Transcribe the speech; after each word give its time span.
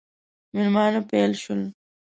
مېلمانه 0.53 1.01
پیل 1.09 1.31
شول. 1.43 1.61